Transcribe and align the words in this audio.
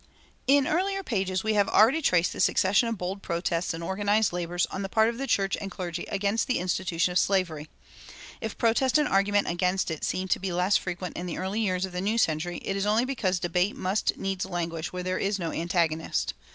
In 0.47 0.65
earlier 0.65 1.03
pages 1.03 1.43
we 1.43 1.53
have 1.53 1.69
already 1.69 2.01
traced 2.01 2.33
the 2.33 2.39
succession 2.39 2.87
of 2.89 2.97
bold 2.97 3.21
protests 3.21 3.71
and 3.71 3.83
organized 3.83 4.33
labors 4.33 4.65
on 4.71 4.81
the 4.81 4.89
part 4.89 5.09
of 5.09 5.29
church 5.29 5.55
and 5.61 5.69
clergy 5.69 6.05
against 6.05 6.47
the 6.47 6.57
institution 6.57 7.11
of 7.11 7.19
slavery.[268:1] 7.19 7.67
If 8.41 8.57
protest 8.57 8.97
and 8.97 9.07
argument 9.07 9.47
against 9.47 9.91
it 9.91 10.03
seem 10.03 10.27
to 10.29 10.39
be 10.39 10.51
less 10.51 10.75
frequent 10.75 11.17
in 11.17 11.27
the 11.27 11.37
early 11.37 11.59
years 11.59 11.85
of 11.85 11.91
the 11.91 12.01
new 12.01 12.17
century, 12.17 12.57
it 12.65 12.75
is 12.75 12.87
only 12.87 13.05
because 13.05 13.37
debate 13.39 13.75
must 13.75 14.17
needs 14.17 14.43
languish 14.47 14.91
when 14.91 15.03
there 15.05 15.19
is 15.19 15.37
no 15.37 15.51
antagonist. 15.51 16.33